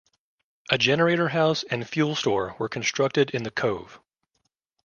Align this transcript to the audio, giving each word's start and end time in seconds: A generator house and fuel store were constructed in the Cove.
A 0.71 0.79
generator 0.79 1.27
house 1.29 1.61
and 1.61 1.87
fuel 1.87 2.15
store 2.15 2.55
were 2.57 2.67
constructed 2.67 3.29
in 3.35 3.43
the 3.43 3.51
Cove. 3.51 3.99